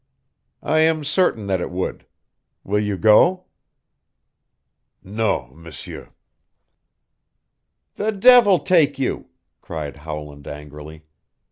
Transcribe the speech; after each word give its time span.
"I 0.63 0.79
am 0.79 1.03
certain 1.03 1.45
that 1.45 1.61
it 1.61 1.69
would. 1.69 2.07
Will 2.63 2.79
you 2.79 2.97
go?" 2.97 3.43
"Non, 5.03 5.51
M'seur." 5.55 6.09
"The 7.97 8.11
devil 8.11 8.57
take 8.57 8.97
you!" 8.97 9.27
cried 9.61 9.97
Howland 9.97 10.47
angrily. 10.47 11.03